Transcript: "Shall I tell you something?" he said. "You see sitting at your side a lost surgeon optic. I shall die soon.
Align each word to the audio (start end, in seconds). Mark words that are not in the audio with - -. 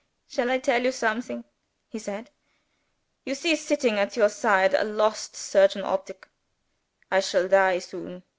"Shall 0.27 0.49
I 0.49 0.57
tell 0.57 0.81
you 0.83 0.91
something?" 0.91 1.43
he 1.87 1.99
said. 1.99 2.31
"You 3.23 3.35
see 3.35 3.55
sitting 3.55 3.99
at 3.99 4.17
your 4.17 4.29
side 4.29 4.73
a 4.73 4.83
lost 4.83 5.35
surgeon 5.35 5.83
optic. 5.83 6.27
I 7.11 7.19
shall 7.19 7.47
die 7.47 7.77
soon. 7.77 8.23